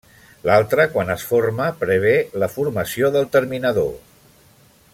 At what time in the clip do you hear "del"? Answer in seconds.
3.17-3.29